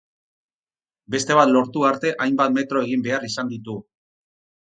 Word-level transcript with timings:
Beste 1.15 1.37
bat 1.39 1.51
lortu 1.55 1.85
arte 1.89 2.13
hainbat 2.25 2.57
metro 2.57 2.83
egin 2.87 3.05
behar 3.11 3.29
izan 3.29 3.53
ditu. 3.53 3.79